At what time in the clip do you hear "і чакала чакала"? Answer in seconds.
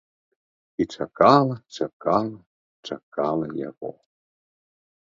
0.81-2.33